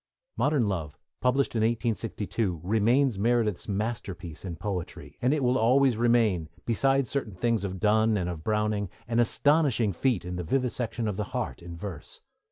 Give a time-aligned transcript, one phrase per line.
[0.35, 6.49] Modern Love, published in 1862, remains Meredith's masterpiece in poetry, and it will always remain,
[6.65, 11.17] beside certain things of Donne and of Browning, an astonishing feat in the vivisection of
[11.17, 12.19] the heart in verse.